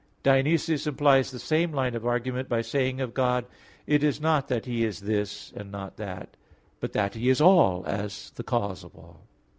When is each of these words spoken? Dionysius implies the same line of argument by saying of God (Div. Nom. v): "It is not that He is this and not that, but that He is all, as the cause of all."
Dionysius 0.23 0.87
implies 0.87 1.29
the 1.29 1.37
same 1.37 1.71
line 1.73 1.93
of 1.93 2.07
argument 2.07 2.49
by 2.49 2.63
saying 2.63 2.99
of 3.01 3.13
God 3.13 3.41
(Div. 3.41 3.41
Nom. 3.41 3.51
v): 3.89 3.93
"It 3.95 4.03
is 4.03 4.19
not 4.19 4.47
that 4.47 4.65
He 4.65 4.83
is 4.83 5.01
this 5.01 5.53
and 5.55 5.71
not 5.71 5.97
that, 5.97 6.35
but 6.79 6.93
that 6.93 7.13
He 7.13 7.29
is 7.29 7.39
all, 7.39 7.83
as 7.85 8.31
the 8.31 8.43
cause 8.43 8.83
of 8.83 8.95
all." 8.95 9.21